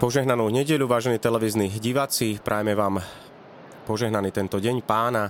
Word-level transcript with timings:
Požehnanú 0.00 0.48
nedeľu, 0.48 0.88
vážení 0.88 1.20
televízni 1.20 1.68
diváci, 1.68 2.40
prajeme 2.40 2.72
vám 2.72 3.04
požehnaný 3.84 4.32
tento 4.32 4.56
deň 4.56 4.80
pána. 4.80 5.28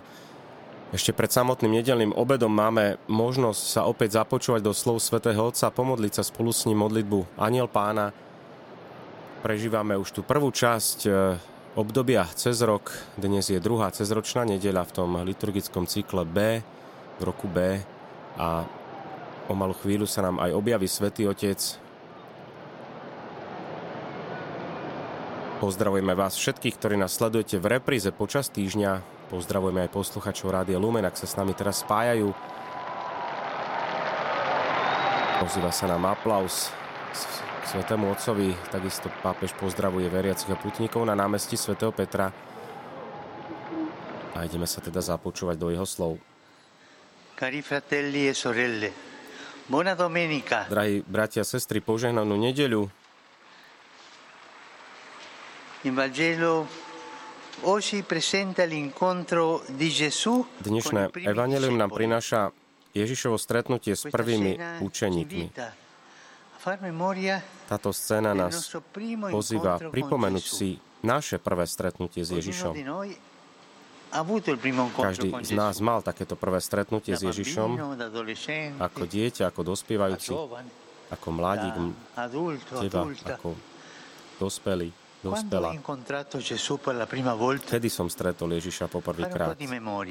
Ešte 0.95 1.11
pred 1.11 1.27
samotným 1.27 1.82
nedelným 1.82 2.14
obedom 2.14 2.54
máme 2.54 2.94
možnosť 3.11 3.63
sa 3.67 3.91
opäť 3.91 4.22
započúvať 4.22 4.63
do 4.63 4.71
slov 4.71 5.03
svätého 5.03 5.43
Otca, 5.43 5.75
pomodliť 5.75 6.13
sa 6.14 6.22
spolu 6.22 6.54
s 6.54 6.71
ním 6.71 6.86
modlitbu 6.86 7.35
Aniel 7.35 7.67
pána. 7.67 8.14
Prežívame 9.43 9.99
už 9.99 10.14
tú 10.14 10.22
prvú 10.22 10.54
časť 10.54 10.99
e, 11.02 11.11
obdobia 11.75 12.30
cez 12.39 12.63
rok. 12.63 12.94
Dnes 13.18 13.50
je 13.50 13.58
druhá 13.58 13.91
cezročná 13.91 14.46
nedeľa 14.46 14.86
v 14.86 14.94
tom 14.94 15.18
liturgickom 15.27 15.91
cykle 15.91 16.22
B, 16.22 16.63
v 17.18 17.22
roku 17.27 17.50
B 17.50 17.82
a 18.39 18.63
o 19.50 19.52
malú 19.58 19.75
chvíľu 19.82 20.07
sa 20.07 20.22
nám 20.22 20.39
aj 20.39 20.55
objaví 20.55 20.86
Svetý 20.86 21.27
Otec 21.27 21.89
Pozdravujeme 25.61 26.17
vás 26.17 26.41
všetkých, 26.41 26.81
ktorí 26.81 26.96
nás 26.96 27.13
sledujete 27.13 27.61
v 27.61 27.77
repríze 27.77 28.09
počas 28.17 28.49
týždňa. 28.49 29.05
Pozdravujeme 29.29 29.85
aj 29.85 29.93
posluchačov 29.93 30.49
Rádia 30.49 30.81
Lumen, 30.81 31.05
ak 31.05 31.21
sa 31.21 31.29
s 31.29 31.36
nami 31.36 31.53
teraz 31.53 31.85
spájajú. 31.85 32.33
Pozýva 35.44 35.69
sa 35.69 35.84
nám 35.84 36.17
aplaus 36.17 36.72
k 37.61 37.64
Svetému 37.77 38.08
Otcovi. 38.08 38.56
Takisto 38.72 39.12
pápež 39.20 39.52
pozdravuje 39.61 40.08
veriacich 40.08 40.48
a 40.48 40.56
putníkov 40.56 41.05
na 41.05 41.12
námestí 41.12 41.61
svätého 41.61 41.92
Petra. 41.92 42.33
A 44.33 44.48
ideme 44.48 44.64
sa 44.64 44.80
teda 44.80 45.05
započúvať 45.05 45.61
do 45.61 45.69
jeho 45.69 45.84
slov. 45.84 46.17
Cari 47.36 47.61
fratelli 47.61 48.28
e 48.28 48.33
sorelle, 48.33 48.89
buona 49.69 49.92
domenica. 49.92 50.64
Drahí 50.72 51.05
bratia 51.05 51.45
a 51.45 51.48
sestry, 51.48 51.84
požehnanú 51.84 52.41
nedeľu. 52.41 52.89
Dnešné 60.61 61.03
evanelium 61.25 61.77
nám 61.81 61.89
prináša 61.89 62.53
Ježišovo 62.92 63.41
stretnutie 63.41 63.97
s 63.97 64.05
prvými 64.05 64.61
učeníkmi. 64.84 65.56
Táto 67.64 67.97
scéna 67.97 68.36
nás 68.36 68.69
pozýva 69.33 69.81
pripomenúť 69.81 70.45
si 70.45 70.77
naše 71.01 71.41
prvé 71.41 71.64
stretnutie 71.64 72.28
s 72.28 72.36
Ježišom. 72.36 72.77
Každý 75.01 75.33
z 75.33 75.53
nás 75.56 75.81
mal 75.81 76.05
takéto 76.05 76.36
prvé 76.36 76.61
stretnutie 76.61 77.17
s 77.17 77.25
Ježišom 77.25 77.97
ako 78.77 79.03
dieťa, 79.08 79.48
ako 79.48 79.73
dospievajúci, 79.73 80.36
ako 81.08 81.28
mladík, 81.33 81.73
teba, 82.69 83.08
ako 83.08 83.56
dospelý 84.36 84.99
dospela. 85.20 85.76
Kedy 87.60 87.88
som 87.92 88.08
stretol 88.08 88.48
Ježiša 88.56 88.88
poprvýkrát? 88.88 89.56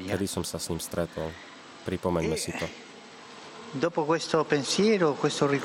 Kedy 0.06 0.26
som 0.26 0.46
sa 0.46 0.62
s 0.62 0.70
ním 0.70 0.78
stretol? 0.78 1.30
Pripomeňme 1.86 2.36
si 2.38 2.54
to. 2.54 2.66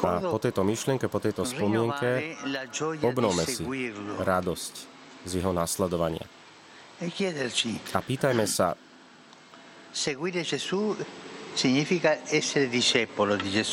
A 0.06 0.22
po 0.22 0.38
tejto 0.38 0.62
myšlienke, 0.62 1.10
po 1.10 1.18
tejto 1.18 1.42
spomienke, 1.42 2.38
obnovme 3.02 3.44
si 3.50 3.66
radosť 4.22 4.74
z 5.26 5.32
jeho 5.42 5.50
nasledovania. 5.50 6.22
A 7.92 8.00
pýtajme 8.06 8.46
sa, 8.46 8.78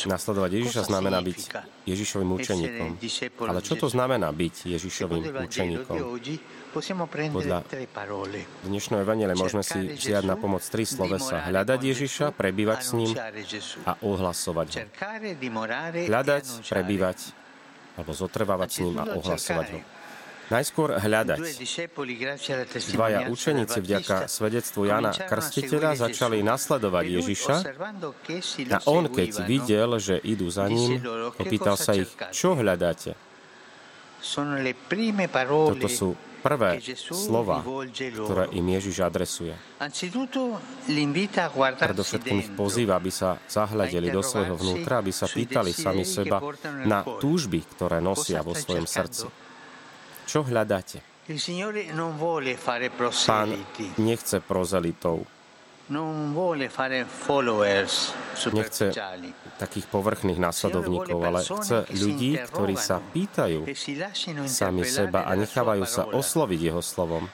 Nasledovať 0.07 0.51
Ježiša 0.55 0.81
znamená 0.87 1.19
byť 1.19 1.39
Ježišovým 1.83 2.31
učeníkom. 2.31 2.89
Ale 3.43 3.59
čo 3.59 3.75
to 3.75 3.91
znamená 3.91 4.31
byť 4.31 4.55
Ježišovým 4.71 5.23
učeníkom? 5.43 5.99
Podľa 6.73 7.59
dnešného 8.65 9.01
evanele 9.03 9.35
môžeme 9.35 9.61
si 9.61 9.93
vziať 9.99 10.23
na 10.23 10.39
pomoc 10.39 10.63
tri 10.63 10.87
slovesa. 10.87 11.43
Hľadať 11.43 11.79
Ježiša, 11.93 12.25
prebývať 12.33 12.79
s 12.81 12.91
ním 12.95 13.11
a 13.83 13.93
ohlasovať 13.99 14.67
ho. 14.73 14.79
Hľadať, 16.07 16.43
prebývať 16.65 17.17
alebo 17.93 18.11
zotrvávať 18.15 18.69
s 18.73 18.77
ním 18.81 18.95
a 18.97 19.05
ohlasovať 19.11 19.67
ho. 19.75 19.79
Najskôr 20.51 20.99
hľadať. 20.99 21.39
Dvaja 22.91 23.19
učeníci 23.31 23.79
vďaka 23.79 24.27
svedectvu 24.27 24.91
Jana 24.91 25.15
Krstiteľa 25.15 25.95
začali 25.95 26.43
nasledovať 26.43 27.05
Ježiša 27.21 27.55
a 28.75 28.77
on, 28.89 29.07
keď 29.07 29.47
videl, 29.47 29.95
že 30.03 30.19
idú 30.19 30.51
za 30.51 30.67
ním, 30.67 30.99
opýtal 31.39 31.79
sa 31.79 31.95
ich, 31.95 32.11
čo 32.35 32.59
hľadáte? 32.59 33.15
Toto 34.23 35.87
sú 35.91 36.15
prvé 36.43 36.83
slova, 37.07 37.63
ktoré 37.95 38.51
im 38.51 38.67
Ježiš 38.75 38.99
adresuje. 38.99 39.55
Predovšetkým 41.79 42.37
ich 42.43 42.51
pozýva, 42.51 42.99
aby 42.99 43.11
sa 43.11 43.39
zahľadeli 43.47 44.11
do 44.11 44.19
svojho 44.19 44.59
vnútra, 44.59 44.99
aby 44.99 45.15
sa 45.15 45.31
pýtali 45.31 45.71
sami 45.71 46.03
seba 46.03 46.43
na 46.83 47.03
túžby, 47.03 47.63
ktoré 47.75 48.03
nosia 48.03 48.43
vo 48.43 48.51
svojom 48.51 48.83
srdci. 48.83 49.27
Čo 50.27 50.43
hľadáte? 50.43 51.03
Pán 53.27 53.49
nechce 53.95 54.37
prozelitov. 54.43 55.23
Nechce 58.51 58.85
takých 59.59 59.85
povrchných 59.91 60.39
následovníkov, 60.39 61.19
ale 61.19 61.39
chce 61.43 61.77
ľudí, 61.91 62.39
ktorí 62.39 62.75
sa 62.79 63.03
pýtajú 63.03 63.67
sami 64.47 64.83
seba 64.87 65.27
a 65.27 65.35
nechávajú 65.35 65.83
sa 65.83 66.07
osloviť 66.07 66.59
jeho 66.59 66.79
slovom. 66.79 67.27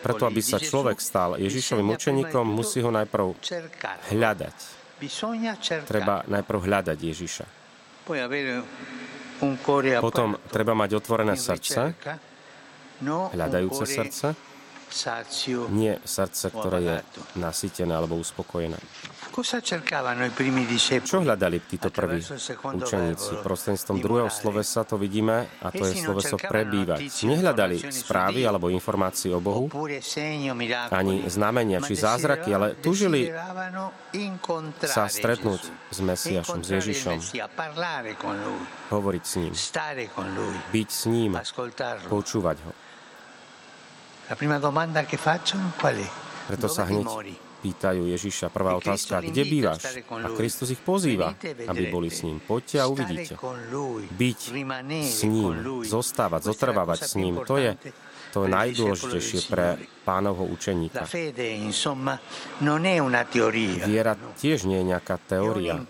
Preto, 0.00 0.24
aby 0.24 0.40
sa 0.40 0.56
človek 0.56 0.98
stal 1.04 1.36
Ježišovým 1.36 1.88
učeníkom, 1.88 2.48
musí 2.48 2.80
ho 2.80 2.88
najprv 2.88 3.36
hľadať. 4.16 4.56
Treba 5.84 6.24
najprv 6.28 6.58
hľadať 6.64 6.98
Ježiša. 7.00 7.44
Potom 10.04 10.36
treba 10.52 10.76
mať 10.76 11.00
otvorené 11.00 11.34
srdce, 11.36 11.96
hľadajúce 13.08 13.84
srdce, 13.88 14.26
nie 15.70 15.94
srdce, 16.02 16.50
ktoré 16.50 16.78
je 16.82 16.96
nasytené 17.38 17.94
alebo 17.94 18.18
uspokojené. 18.18 18.76
Čo 21.00 21.22
hľadali 21.22 21.62
títo 21.62 21.88
prví 21.94 22.18
učeníci? 22.74 23.30
Prostredníctvom 23.46 23.98
druhého 24.02 24.26
slovesa 24.26 24.82
to 24.82 24.98
vidíme 24.98 25.46
a 25.62 25.70
to 25.70 25.86
je 25.86 26.02
sloveso 26.02 26.34
prebývať. 26.34 27.06
Nehľadali 27.24 27.78
správy 27.94 28.42
alebo 28.42 28.68
informácie 28.74 29.30
o 29.30 29.38
Bohu, 29.38 29.70
ani 30.90 31.14
znamenia 31.30 31.78
či 31.78 31.94
zázraky, 31.94 32.50
ale 32.50 32.74
tužili 32.82 33.30
sa 34.82 35.06
stretnúť 35.06 35.62
s 35.94 35.98
Mesiašom, 36.02 36.60
s 36.66 36.68
Ježišom, 36.82 37.18
hovoriť 38.90 39.24
s 39.24 39.34
ním, 39.38 39.52
byť 40.74 40.88
s 40.90 41.02
ním, 41.06 41.38
počúvať 42.10 42.58
ho. 42.66 42.89
La 44.30 44.36
prima 44.36 44.60
domanda 44.60 45.02
che 45.02 45.16
faccio 45.16 45.56
qual 45.76 45.96
è? 45.96 46.08
Preto 46.46 46.68
sa 46.68 46.84
hneď 46.86 47.49
pýtajú 47.60 48.08
Ježiša. 48.08 48.48
Prvá 48.48 48.74
otázka, 48.80 49.20
kde 49.20 49.44
bývaš? 49.44 50.00
A 50.08 50.28
Kristus 50.32 50.72
ich 50.72 50.80
pozýva, 50.80 51.36
aby 51.68 51.92
boli 51.92 52.08
s 52.08 52.24
ním. 52.24 52.40
Poďte 52.40 52.80
a 52.80 52.88
uvidíte. 52.88 53.36
Byť 54.16 54.40
s 55.04 55.20
ním, 55.28 55.84
zostávať, 55.84 56.40
zotrvávať 56.48 57.00
s 57.04 57.12
ním, 57.20 57.44
to 57.44 57.60
je 57.60 57.76
to 58.30 58.46
najdôležitejšie 58.46 59.50
pre 59.50 59.74
pánovho 60.06 60.46
učeníka. 60.46 61.02
Viera 63.82 64.14
tiež 64.38 64.58
nie 64.70 64.78
je 64.80 64.86
nejaká 64.86 65.18
teória. 65.18 65.82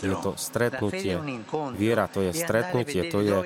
Je 0.00 0.16
to 0.16 0.32
stretnutie. 0.40 1.20
Viera 1.76 2.08
to 2.08 2.24
je 2.24 2.32
stretnutie, 2.32 3.12
to 3.12 3.20
je 3.20 3.36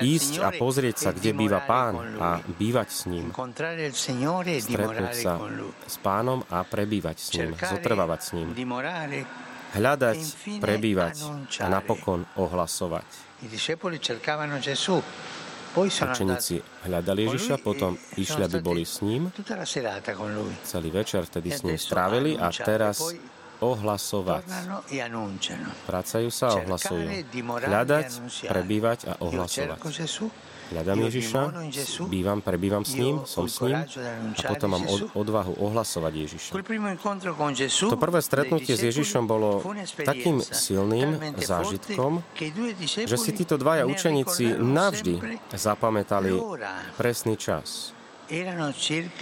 ísť 0.00 0.32
a 0.40 0.48
pozrieť 0.56 0.96
sa, 0.96 1.10
kde 1.12 1.36
býva 1.36 1.60
pán 1.60 2.00
a 2.16 2.40
bývať 2.40 2.88
s 2.88 3.02
ním. 3.04 3.28
Stretnúť 4.64 5.12
sa 5.12 5.36
s 5.84 5.96
pánom 6.00 6.40
a 6.48 6.64
prebývať 6.64 7.19
s 7.20 7.36
ním, 7.36 7.52
zotrvávať 7.52 8.20
s 8.24 8.30
ním. 8.32 8.48
Hľadať, 9.70 10.18
prebývať 10.58 11.14
a 11.60 11.66
napokon 11.68 12.24
ohlasovať. 12.34 13.06
Učeníci 15.70 16.58
hľadali 16.82 17.30
Ježiša, 17.30 17.62
potom 17.62 17.94
išli, 18.18 18.42
aby 18.42 18.58
boli 18.58 18.82
s 18.82 19.06
ním. 19.06 19.30
Celý 20.66 20.90
večer 20.90 21.22
vtedy 21.22 21.54
s 21.54 21.62
ním 21.62 21.78
strávili 21.78 22.34
a 22.34 22.50
teraz 22.50 22.98
ohlasovať. 23.62 24.44
Vracajú 25.86 26.28
sa 26.34 26.46
a 26.50 26.54
ohlasujú. 26.58 27.06
Hľadať, 27.70 28.06
prebývať 28.50 28.98
a 29.06 29.12
ohlasovať. 29.22 29.78
Hľadám 30.70 30.98
Ježiša, 31.10 31.40
bývam, 32.06 32.38
prebývam 32.38 32.86
s 32.86 32.94
ním, 32.94 33.26
som 33.26 33.50
s 33.50 33.58
ním 33.58 33.74
a 34.38 34.42
potom 34.46 34.78
mám 34.78 34.84
odvahu 35.18 35.58
ohlasovať 35.58 36.12
Ježiša. 36.14 36.50
To 37.90 37.98
prvé 37.98 38.20
stretnutie 38.22 38.78
s 38.78 38.82
Ježišom 38.86 39.26
bolo 39.26 39.66
takým 39.98 40.38
silným 40.38 41.18
zážitkom, 41.42 42.22
že 42.86 43.16
si 43.18 43.30
títo 43.34 43.58
dvaja 43.58 43.82
učeníci 43.90 44.62
navždy 44.62 45.42
zapamätali 45.50 46.38
presný 46.94 47.34
čas. 47.34 47.90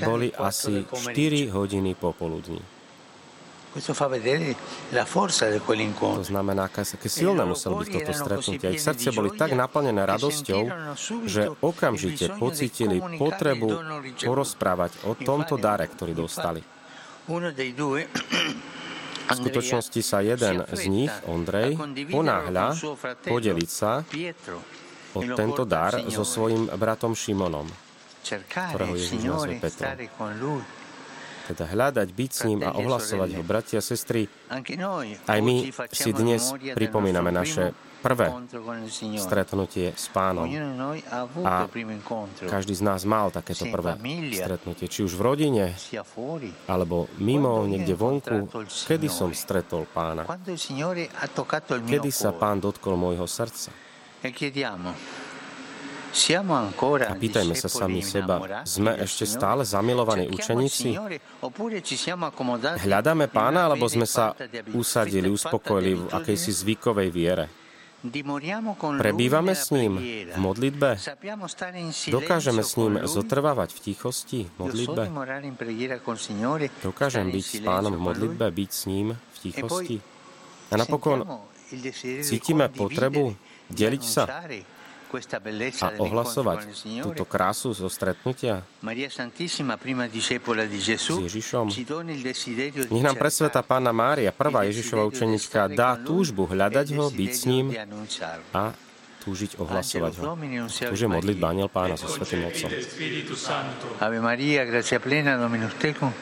Boli 0.05 0.29
asi 0.37 0.85
4 0.85 1.49
hodiny 1.49 1.97
popoludní. 1.97 2.78
To 5.99 6.27
znamená, 6.27 6.63
aké 6.69 7.09
silné 7.09 7.43
muselo 7.47 7.79
byť 7.79 7.89
toto 7.89 8.13
stretnutie. 8.15 8.75
Ich 8.75 8.83
srdce 8.83 9.11
boli 9.15 9.35
tak 9.35 9.55
naplnené 9.55 10.03
radosťou, 10.07 10.63
že 11.27 11.53
okamžite 11.63 12.35
pocítili 12.37 12.99
potrebu 12.99 13.69
porozprávať 14.23 15.07
o 15.07 15.15
tomto 15.15 15.57
dare, 15.59 15.87
ktorý 15.87 16.13
dostali. 16.15 16.63
V 19.29 19.37
skutočnosti 19.37 20.01
sa 20.01 20.25
jeden 20.25 20.65
z 20.65 20.83
nich, 20.89 21.13
Ondrej, 21.29 21.77
ponáhľa 22.09 22.73
podeliť 23.29 23.69
sa 23.69 24.01
o 25.13 25.21
tento 25.21 25.69
dar 25.69 26.01
so 26.09 26.25
svojím 26.25 26.73
bratom 26.73 27.13
Šimonom, 27.13 27.69
ktorého 28.73 28.97
Ježiš 28.97 29.21
nazve 29.29 29.61
Petrom 29.61 29.93
teda 31.49 31.65
hľadať, 31.65 32.09
byť 32.13 32.31
s 32.31 32.41
ním 32.45 32.61
a 32.61 32.77
ohlasovať 32.77 33.41
ho. 33.41 33.43
Bratia 33.43 33.81
a 33.81 33.85
sestry, 33.85 34.29
aj 35.25 35.41
my 35.41 35.73
si 35.89 36.11
dnes 36.13 36.53
pripomíname 36.77 37.33
naše 37.33 37.73
prvé 37.99 38.31
stretnutie 39.19 39.91
s 39.91 40.07
pánom. 40.13 40.47
A 41.43 41.67
každý 42.47 42.75
z 42.79 42.83
nás 42.85 43.03
mal 43.03 43.35
takéto 43.35 43.67
prvé 43.67 43.99
stretnutie, 44.31 44.87
či 44.87 45.03
už 45.03 45.19
v 45.19 45.23
rodine, 45.25 45.65
alebo 46.71 47.11
mimo, 47.19 47.67
niekde 47.67 47.99
vonku. 47.99 48.47
Kedy 48.87 49.09
som 49.11 49.35
stretol 49.35 49.89
pána? 49.91 50.29
Kedy 51.89 52.11
sa 52.15 52.31
pán 52.31 52.63
dotkol 52.63 52.95
môjho 52.95 53.27
srdca? 53.27 53.75
A 56.09 57.15
pýtajme 57.15 57.55
sa 57.55 57.69
sami 57.69 58.01
seba, 58.01 58.65
sme 58.65 58.97
ešte 58.97 59.29
stále 59.29 59.63
zamilovaní 59.63 60.33
učeníci? 60.33 60.97
Hľadáme 62.81 63.27
pána, 63.29 63.69
alebo 63.69 63.85
sme 63.87 64.09
sa 64.09 64.33
usadili, 64.73 65.29
uspokojili 65.29 65.93
v 65.95 66.05
akejsi 66.09 66.51
zvykovej 66.51 67.09
viere? 67.13 67.47
Prebývame 68.79 69.59
s 69.59 69.75
ním 69.75 69.99
v 70.31 70.39
modlitbe? 70.39 71.03
Dokážeme 72.15 72.63
s 72.63 72.79
ním 72.79 73.03
zotrvávať 73.03 73.75
v 73.75 73.79
tichosti 73.91 74.41
v 74.47 74.55
modlitbe? 74.55 75.03
Dokážem 76.79 77.27
byť 77.27 77.45
s 77.45 77.59
pánom 77.67 77.93
v 77.99 78.01
modlitbe, 78.01 78.47
byť 78.55 78.71
s 78.71 78.83
ním 78.87 79.19
v 79.19 79.37
tichosti? 79.43 79.99
A 80.71 80.75
napokon 80.79 81.27
cítime 82.23 82.71
potrebu 82.71 83.35
deliť 83.67 84.03
sa 84.07 84.47
a 85.09 85.89
ohlasovať 85.97 86.69
túto 87.01 87.25
krásu 87.25 87.73
zo 87.73 87.89
stretnutia? 87.89 88.63
S 88.79 89.09
Ježišom. 91.09 91.67
Nech 92.93 93.05
nám 93.05 93.17
presveta 93.17 93.65
Pána 93.65 93.91
Mária, 93.97 94.31
prvá 94.31 94.69
Ježišova 94.69 95.09
učenička, 95.09 95.73
dá 95.73 95.97
túžbu 95.97 96.45
hľadať 96.45 96.87
ho, 96.95 97.09
byť 97.09 97.33
s 97.33 97.43
ním 97.49 97.73
a 98.53 98.77
túžiť 99.25 99.61
ohlasovať 99.61 100.13
ho. 100.21 100.37
Túže 100.89 101.07
modliť 101.09 101.37
Aniel 101.43 101.69
Pána 101.69 101.97
so 101.97 102.09
Svetým 102.09 102.49
Otcom. 102.49 102.71
Ave 104.01 104.19
Maria, 104.21 104.65
gracia 104.65 105.01
plena, 105.03 105.37
Dominus 105.37 105.75
tecum, 105.77 106.13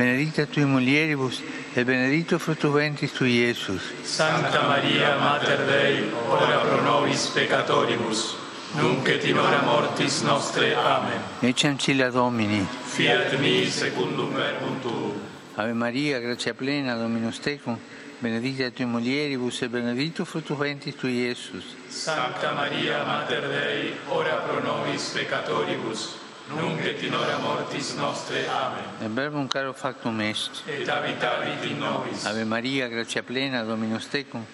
benedicta 0.00 0.46
tui 0.46 0.64
mulieribus, 0.64 1.42
e 1.74 1.84
benedicto 1.84 2.38
frutto 2.38 2.70
ventris 2.70 3.12
tui, 3.12 3.32
Iesus. 3.32 3.82
Sancta 4.00 4.62
Maria, 4.62 5.18
Mater 5.18 5.62
Dei, 5.66 6.10
ora 6.26 6.56
pro 6.56 6.80
nobis 6.80 7.26
peccatoribus, 7.26 8.34
nunc 8.76 9.06
et 9.08 9.22
in 9.24 9.36
hora 9.36 9.60
mortis 9.60 10.22
nostre. 10.22 10.74
Amen. 10.74 11.20
Ecce 11.40 11.66
ancilla 11.66 12.08
Domini. 12.08 12.66
Fiat 12.84 13.36
mi 13.40 13.68
secundum 13.68 14.32
verbum 14.32 14.80
tuum. 14.80 15.20
Ave 15.56 15.74
Maria, 15.74 16.18
grazia 16.18 16.54
plena, 16.54 16.94
Dominus 16.94 17.38
Tecum, 17.38 17.76
benedicta 18.20 18.70
tui 18.70 18.86
mulieribus, 18.86 19.60
e 19.60 19.68
benedicto 19.68 20.24
frutto 20.24 20.56
ventris 20.56 20.96
tui, 20.96 21.12
Iesus. 21.26 21.76
Sancta 21.88 22.52
Maria, 22.52 23.04
Mater 23.04 23.46
Dei, 23.46 23.92
ora 24.08 24.36
pro 24.36 24.60
nobis 24.60 25.10
peccatoribus, 25.10 26.19
nunc 26.54 26.80
et 26.84 27.02
in 27.02 27.14
hora 27.14 27.38
mortis 27.38 27.94
nostre. 27.94 28.46
Amen. 28.48 28.84
E 29.02 29.08
verbum 29.08 29.48
caro 29.48 29.72
factum 29.72 30.20
est. 30.20 30.62
Et 30.66 30.88
habitavit 30.88 31.64
in 31.64 31.78
nobis. 31.78 32.24
Ave 32.26 32.44
Maria, 32.44 32.88
grazia 32.88 33.22
plena, 33.22 33.62
Dominus 33.62 34.08
tecum, 34.08 34.44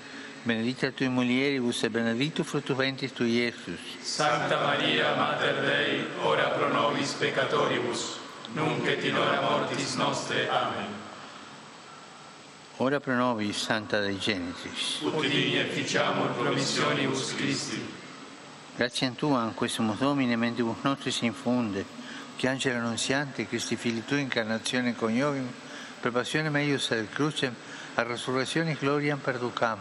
benedicta 0.42 0.90
tui 0.90 1.08
mulieribus 1.08 1.82
e 1.82 1.90
benedictus 1.90 2.46
fructus 2.46 2.76
ventris 2.76 3.12
tui, 3.12 3.30
Iesus. 3.30 3.80
Santa 4.00 4.60
Maria, 4.60 5.14
Mater 5.16 5.60
Dei, 5.62 6.06
ora 6.22 6.48
pro 6.50 6.68
nobis 6.68 7.12
peccatoribus, 7.12 8.18
nunc 8.54 8.86
et 8.86 9.04
in 9.04 9.16
hora 9.16 9.40
mortis 9.40 9.94
nostre. 9.96 10.48
Amen. 10.48 11.04
Ora 12.78 13.00
pro 13.00 13.14
nobis, 13.14 13.56
Santa 13.56 14.00
Dei 14.00 14.18
Genesis. 14.18 15.00
Ut 15.02 15.20
digni 15.22 15.56
efficiamur 15.56 16.32
promissionibus 16.36 17.34
Christi. 17.34 18.04
Grazie 18.76 19.06
a 19.06 19.10
Tua, 19.16 19.42
in 19.44 19.54
questo 19.54 19.82
Domine, 19.98 20.36
mentibus 20.36 20.76
nostris 20.82 21.22
infunde, 21.22 21.86
che 22.36 22.46
angelo 22.46 22.76
annunziante, 22.76 23.48
Cristi 23.48 23.74
Fili 23.74 24.04
Tua, 24.04 24.18
incarnazione 24.18 24.94
coniovim, 24.94 25.50
per 25.98 26.12
passione 26.12 26.50
meius 26.50 26.90
ad 26.90 27.08
crucem, 27.08 27.54
a 27.94 28.02
resurrezione 28.02 28.76
gloriam 28.78 29.18
perducam, 29.18 29.78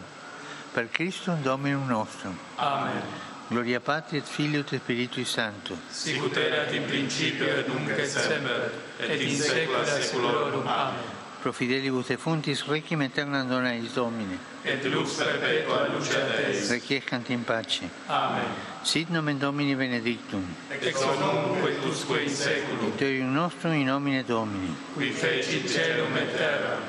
per 0.71 0.89
Christum 0.89 1.41
Dominum 1.41 1.85
nostrum. 1.87 2.37
Amen. 2.55 3.01
Gloria 3.47 3.81
Patri 3.81 4.17
et 4.17 4.25
Filio 4.25 4.61
et 4.61 4.73
Spiritui 4.73 5.25
Sancto. 5.25 5.77
Sicut 5.89 6.37
erat 6.37 6.71
in 6.71 6.85
principio 6.85 7.47
et 7.47 7.67
nunc 7.67 7.89
et 7.89 8.07
semper, 8.07 8.71
et 8.97 9.21
in 9.21 9.35
saecula 9.35 9.85
saeculorum. 9.85 10.65
Amen. 10.65 11.14
pro 11.45 11.53
fidelibus 11.53 12.07
fontis 12.17 12.63
requiem 12.65 13.01
aeternam 13.01 13.47
dona 13.47 13.75
eis 13.75 13.93
Domine. 13.93 14.39
Et 14.65 14.83
lux 14.89 15.13
perpetua 15.13 15.89
lucet 15.93 16.47
eis. 16.47 16.71
Requiescant 16.71 17.29
in 17.29 17.43
pace. 17.43 17.83
Amen. 18.09 18.47
Sit 18.83 19.11
nomen 19.11 19.37
Domini 19.37 19.75
benedictum. 19.75 20.41
Ex 20.71 21.03
hoc 21.03 21.19
nunc 21.19 21.67
et 21.69 21.85
usque 21.85 22.23
in 22.23 22.29
saeculum. 22.29 22.97
Deum 22.97 23.31
nostrum 23.31 23.73
in 23.73 23.85
nomine 23.85 24.23
Domini. 24.23 24.73
Qui 24.95 25.11
fecit 25.11 25.69
caelum 25.69 26.17
et 26.17 26.33
terram. 26.35 26.81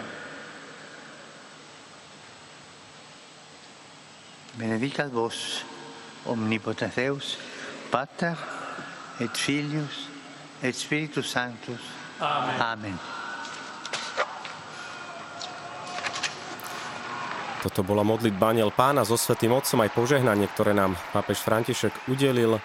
Benedicat 4.57 5.13
vos 5.13 5.65
omnipotens 6.25 6.95
Deus, 6.97 7.37
Pater 7.91 8.37
et 9.21 9.37
Filius 9.37 10.09
et 10.63 10.73
Spiritus 10.73 11.29
Sanctus. 11.29 11.93
Amen. 12.23 12.61
Amen. 12.63 13.16
Toto 17.67 17.83
bola 17.83 18.07
modlitba 18.07 18.55
Aniel 18.55 18.71
Pána 18.71 19.03
so 19.03 19.19
Svetým 19.19 19.51
Otcom 19.51 19.83
aj 19.83 19.91
požehnanie, 19.91 20.47
ktoré 20.55 20.71
nám 20.71 20.95
pápež 21.11 21.43
František 21.43 21.91
udelil. 22.07 22.63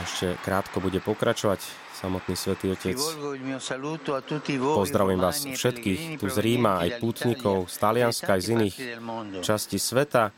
Ešte 0.00 0.40
krátko 0.40 0.80
bude 0.80 1.04
pokračovať 1.04 1.60
samotný 1.92 2.32
Svetý 2.32 2.72
Otec. 2.72 2.96
Pozdravujem 4.56 5.20
vás 5.20 5.44
všetkých 5.44 6.16
tu 6.16 6.32
z 6.32 6.38
Ríma, 6.40 6.80
aj 6.80 6.96
pútnikov 6.96 7.68
z 7.68 7.76
Talianska, 7.76 8.40
aj 8.40 8.40
z 8.40 8.48
iných 8.56 8.76
častí 9.44 9.76
sveta. 9.76 10.32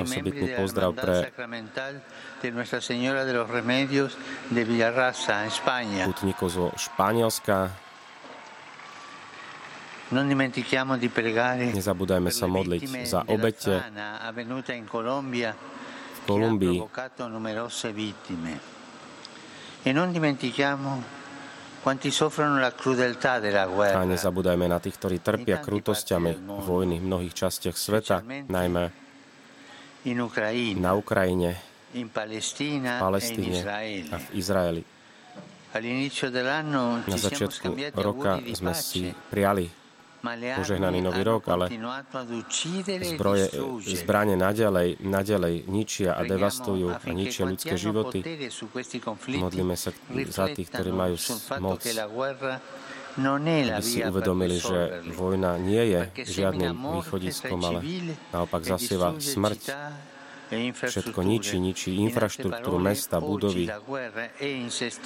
Osobitný 0.00 0.56
pozdrav 0.56 0.96
pre 0.96 1.28
pútnikov 6.08 6.48
zo 6.48 6.72
Španielska, 6.72 7.68
Nezabúdajme 11.74 12.30
sa 12.30 12.46
modliť 12.46 12.82
za 13.02 13.26
obete 13.26 13.82
v 16.14 16.20
Kolumbii. 16.22 16.78
A 23.86 24.02
nezabúdajme 24.06 24.66
na 24.70 24.78
tých, 24.78 24.94
ktorí 24.94 25.18
trpia 25.18 25.58
krutosťami 25.58 26.30
vojny 26.62 27.02
v 27.02 27.04
mnohých 27.06 27.34
častiach 27.34 27.74
sveta, 27.74 28.22
najmä 28.46 28.84
na 30.78 30.94
Ukrajine, 30.94 31.58
v 31.90 33.02
Palestíne 33.02 33.58
a 34.10 34.16
v 34.22 34.28
Izraeli. 34.38 34.82
Na 37.06 37.18
začiatku 37.18 37.74
roka 37.98 38.38
sme 38.54 38.70
si 38.70 39.10
prijali 39.30 39.85
požehnaný 40.58 40.98
nový 41.00 41.22
rok, 41.22 41.46
ale 41.48 41.70
zbroje, 43.02 43.46
zbranie 43.86 44.36
naďalej, 44.36 45.00
naďalej 45.00 45.54
ničia 45.70 46.18
a 46.18 46.26
devastujú 46.26 46.90
a 46.90 46.98
ničia 47.14 47.44
ľudské 47.46 47.74
životy. 47.78 48.20
Modlíme 49.38 49.76
sa 49.78 49.94
za 50.30 50.46
tých, 50.50 50.68
ktorí 50.68 50.90
majú 50.90 51.16
moc, 51.62 51.80
aby 53.16 53.80
si 53.80 54.04
uvedomili, 54.04 54.60
že 54.60 55.00
vojna 55.16 55.56
nie 55.56 55.84
je 55.96 56.00
žiadnym 56.28 56.76
východiskom, 56.76 57.58
ale 57.64 57.80
naopak 58.34 58.60
zasieva 58.66 59.16
smrť 59.16 59.60
Všetko 60.46 61.20
ničí, 61.26 61.58
ničí 61.58 61.90
infraštruktúru 62.06 62.78
mesta, 62.78 63.18
budovy. 63.18 63.66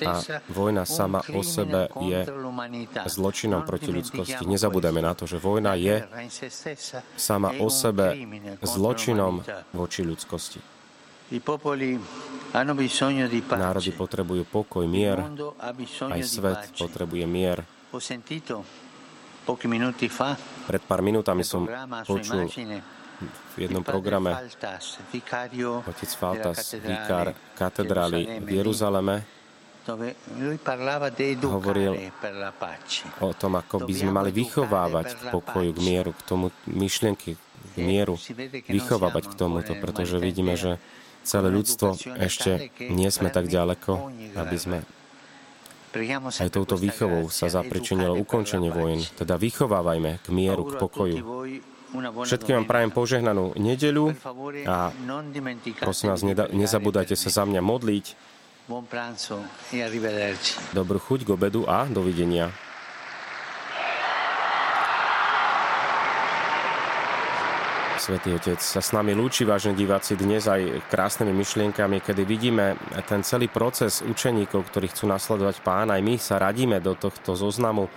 A 0.04 0.14
vojna 0.52 0.85
sama 0.85 1.25
o 1.32 1.40
sebe 1.40 1.88
je 2.04 2.20
zločinom 3.09 3.64
proti 3.64 3.88
ľudskosti. 3.88 4.44
Nezabudeme 4.44 5.00
na 5.00 5.16
to, 5.16 5.25
že 5.25 5.40
vojna 5.40 5.80
je 5.80 6.04
sama 7.16 7.56
o 7.56 7.73
sebe 7.73 8.20
zločinom 8.61 9.40
voči 9.73 10.04
ľudskosti. 10.04 10.61
Národy 13.54 13.90
potrebujú 13.94 14.42
pokoj, 14.50 14.85
mier. 14.85 15.23
Aj 16.11 16.23
svet 16.26 16.75
potrebuje 16.75 17.25
mier. 17.25 17.62
Pred 20.66 20.82
pár 20.85 21.00
minútami 21.00 21.42
som 21.47 21.64
počul 22.04 22.50
v 23.55 23.57
jednom 23.69 23.85
programe 23.85 24.33
otec 25.85 26.11
Faltas, 26.17 26.75
vikár 26.81 27.37
katedrály 27.55 28.41
v 28.41 28.49
Jeruzaleme, 28.61 29.25
hovoril 31.41 31.93
o 33.21 33.33
tom, 33.33 33.53
ako 33.57 33.77
by 33.89 33.93
sme 33.97 34.11
mali 34.12 34.31
vychovávať 34.31 35.07
k 35.17 35.21
pokoju, 35.33 35.71
k 35.73 35.81
mieru, 35.81 36.11
k 36.12 36.23
tomu 36.25 36.47
myšlienky, 36.69 37.35
k 37.37 37.77
mieru, 37.81 38.21
vychovávať 38.69 39.25
k 39.33 39.35
tomuto, 39.35 39.73
pretože 39.81 40.21
vidíme, 40.21 40.55
že 40.55 40.77
celé 41.25 41.49
ľudstvo 41.49 41.97
ešte 42.21 42.71
nie 42.93 43.09
sme 43.09 43.33
tak 43.33 43.49
ďaleko, 43.49 44.12
aby 44.37 44.57
sme 44.57 44.79
aj 46.39 46.55
touto 46.55 46.79
výchovou 46.79 47.27
sa 47.35 47.50
zapričinilo 47.50 48.15
ukončenie 48.15 48.71
vojen. 48.71 49.03
Teda 49.19 49.35
vychovávajme 49.35 50.23
k 50.23 50.29
mieru, 50.31 50.71
k 50.71 50.79
pokoju. 50.79 51.19
Všetkým 51.99 52.62
vám 52.62 52.66
prajem 52.70 52.90
požehnanú 52.94 53.59
nedeľu 53.59 54.14
a 54.62 54.94
prosím 55.82 56.14
vás, 56.14 56.23
nezabúdajte 56.54 57.18
sa 57.18 57.42
za 57.42 57.42
mňa 57.42 57.59
modliť. 57.59 58.06
Dobrú 60.70 60.99
chuť 61.02 61.20
k 61.26 61.28
obedu 61.35 61.66
a 61.66 61.90
dovidenia. 61.90 62.54
Svetý 68.00 68.32
Otec 68.32 68.56
sa 68.64 68.80
s 68.80 68.97
nami 68.97 69.12
lúči, 69.12 69.44
vážne 69.44 69.76
diváci, 69.76 70.16
dnes 70.16 70.49
aj 70.49 70.88
krásnymi 70.88 71.37
myšlienkami, 71.37 72.00
kedy 72.00 72.23
vidíme 72.25 72.73
ten 73.04 73.20
celý 73.20 73.52
proces 73.52 74.00
učeníkov, 74.00 74.73
ktorí 74.73 74.88
chcú 74.88 75.04
nasledovať 75.04 75.61
pána. 75.61 76.00
Aj 76.00 76.02
my 76.02 76.16
sa 76.16 76.40
radíme 76.40 76.80
do 76.80 76.97
tohto 76.97 77.37
zoznamu. 77.37 77.92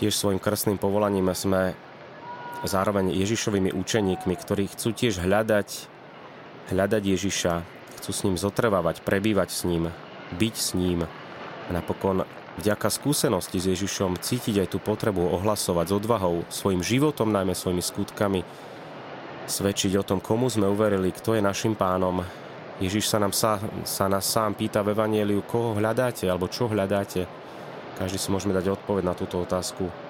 Tiež 0.00 0.16
svojim 0.16 0.40
krstným 0.40 0.80
povolaním 0.80 1.28
sme 1.36 1.76
zároveň 2.64 3.12
Ježišovými 3.12 3.76
učeníkmi, 3.76 4.34
ktorí 4.34 4.72
chcú 4.72 4.96
tiež 4.96 5.20
hľadať, 5.20 5.68
hľadať 6.72 7.02
Ježiša, 7.04 7.52
chcú 8.00 8.10
s 8.10 8.24
ním 8.24 8.36
zotrvávať, 8.40 9.04
prebývať 9.04 9.52
s 9.52 9.68
ním, 9.68 9.92
byť 10.36 10.54
s 10.56 10.72
ním. 10.72 11.04
A 11.04 11.70
napokon 11.70 12.24
vďaka 12.56 12.88
skúsenosti 12.88 13.60
s 13.60 13.68
Ježišom 13.68 14.16
cítiť 14.16 14.64
aj 14.64 14.68
tú 14.72 14.78
potrebu 14.80 15.28
ohlasovať 15.36 15.86
s 15.88 15.92
odvahou, 15.92 16.36
svojim 16.48 16.80
životom, 16.80 17.32
najmä 17.32 17.52
svojimi 17.52 17.84
skutkami, 17.84 18.40
svedčiť 19.44 19.92
o 20.00 20.06
tom, 20.06 20.24
komu 20.24 20.48
sme 20.48 20.64
uverili, 20.64 21.12
kto 21.12 21.36
je 21.36 21.44
našim 21.44 21.76
pánom. 21.76 22.24
Ježiš 22.80 23.06
sa, 23.06 23.22
nám 23.22 23.30
sa, 23.36 23.60
sa 23.86 24.10
nás 24.10 24.26
sám 24.26 24.58
pýta 24.58 24.82
v 24.82 24.96
Evangeliu, 24.96 25.46
koho 25.46 25.78
hľadáte 25.78 26.26
alebo 26.26 26.50
čo 26.50 26.66
hľadáte. 26.66 27.28
Každý 27.94 28.18
si 28.18 28.32
môžeme 28.34 28.50
dať 28.50 28.74
odpoveď 28.74 29.04
na 29.06 29.14
túto 29.14 29.38
otázku 29.38 30.03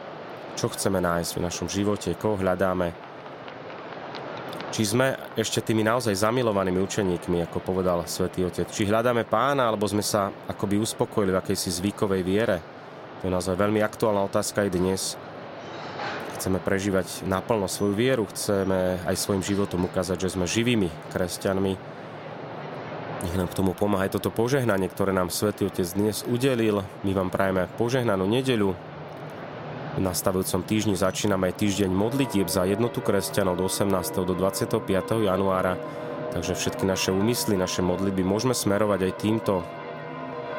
čo 0.54 0.70
chceme 0.70 1.02
nájsť 1.02 1.30
v 1.36 1.44
našom 1.44 1.68
živote, 1.68 2.14
koho 2.14 2.38
hľadáme. 2.38 2.94
Či 4.74 4.90
sme 4.90 5.14
ešte 5.38 5.62
tými 5.62 5.86
naozaj 5.86 6.18
zamilovanými 6.18 6.82
učeníkmi, 6.82 7.46
ako 7.46 7.62
povedal 7.62 8.02
svätý 8.10 8.42
Otec. 8.42 8.66
Či 8.66 8.90
hľadáme 8.90 9.22
pána, 9.22 9.70
alebo 9.70 9.86
sme 9.86 10.02
sa 10.02 10.34
akoby 10.50 10.82
uspokojili 10.82 11.30
v 11.30 11.38
akejsi 11.38 11.70
zvykovej 11.78 12.22
viere. 12.26 12.58
To 13.22 13.30
je 13.30 13.34
naozaj 13.34 13.54
veľmi 13.54 13.78
aktuálna 13.78 14.26
otázka 14.26 14.66
aj 14.66 14.70
dnes. 14.74 15.14
Chceme 16.34 16.58
prežívať 16.58 17.22
naplno 17.22 17.70
svoju 17.70 17.94
vieru, 17.94 18.26
chceme 18.34 18.98
aj 19.06 19.14
svojim 19.14 19.46
životom 19.46 19.86
ukázať, 19.86 20.26
že 20.26 20.34
sme 20.34 20.50
živými 20.50 20.90
kresťanmi. 21.14 21.72
Nech 23.24 23.38
nám 23.38 23.48
k 23.48 23.56
tomu 23.56 23.78
pomáha 23.78 24.10
aj 24.10 24.18
toto 24.18 24.34
požehnanie, 24.34 24.90
ktoré 24.90 25.14
nám 25.14 25.30
Svetý 25.30 25.70
Otec 25.70 25.86
dnes 25.94 26.26
udelil. 26.26 26.82
My 27.06 27.14
vám 27.14 27.30
prajeme 27.30 27.70
požehnanú 27.78 28.26
nedeľu, 28.26 28.74
nastavujúcom 30.00 30.66
týždni 30.66 30.98
začíname 30.98 31.50
aj 31.50 31.62
týždeň 31.62 31.90
modlitieb 31.90 32.50
za 32.50 32.66
jednotu 32.66 32.98
kresťanov 32.98 33.58
od 33.58 33.70
18. 33.70 34.26
do 34.26 34.34
25. 34.34 34.82
januára, 35.22 35.78
takže 36.34 36.58
všetky 36.58 36.82
naše 36.82 37.14
úmysly, 37.14 37.54
naše 37.54 37.84
modlitby 37.84 38.26
môžeme 38.26 38.56
smerovať 38.56 39.00
aj 39.06 39.12
týmto, 39.22 39.62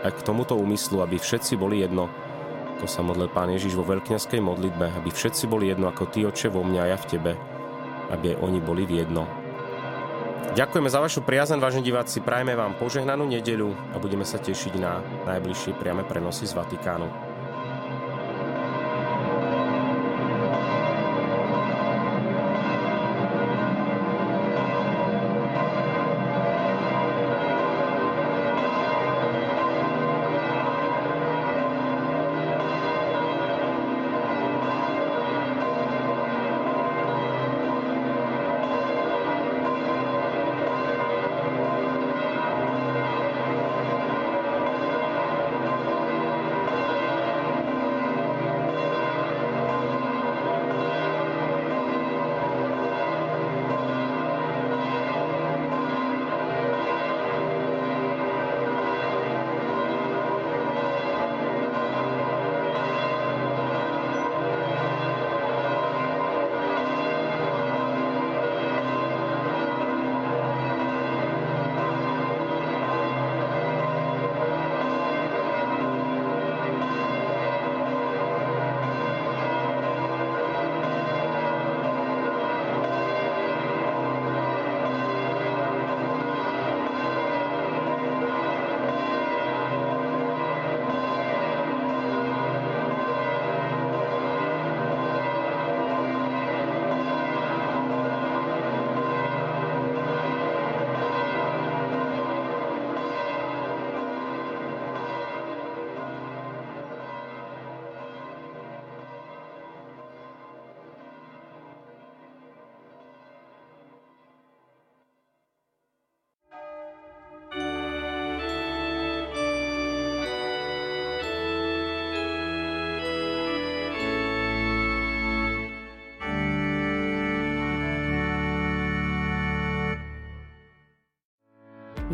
aj 0.06 0.12
k 0.16 0.26
tomuto 0.26 0.56
úmyslu, 0.56 1.04
aby 1.04 1.20
všetci 1.20 1.60
boli 1.60 1.84
jedno, 1.84 2.08
ako 2.78 2.88
sa 2.88 3.02
modlil 3.04 3.28
Pán 3.28 3.52
Ježiš 3.52 3.76
vo 3.76 3.84
veľkňaskej 3.84 4.40
modlitbe, 4.40 4.94
aby 4.96 5.10
všetci 5.12 5.50
boli 5.50 5.68
jedno 5.68 5.90
ako 5.90 6.08
Ty, 6.12 6.32
Oče, 6.32 6.48
vo 6.54 6.64
mňa 6.64 6.82
a 6.86 6.90
ja 6.94 6.98
v 7.02 7.10
Tebe, 7.10 7.34
aby 8.14 8.36
aj 8.36 8.42
oni 8.46 8.60
boli 8.62 8.86
v 8.86 9.04
jedno. 9.04 9.26
Ďakujeme 10.56 10.88
za 10.88 11.04
vašu 11.04 11.26
priazen, 11.26 11.60
vážení 11.60 11.92
diváci, 11.92 12.24
prajme 12.24 12.56
vám 12.56 12.80
požehnanú 12.80 13.28
nedeľu 13.28 13.76
a 13.92 14.00
budeme 14.00 14.24
sa 14.24 14.40
tešiť 14.40 14.74
na 14.80 15.04
najbližšie 15.28 15.76
priame 15.76 16.08
prenosy 16.08 16.48
z 16.48 16.56
Vatikánu. 16.56 17.25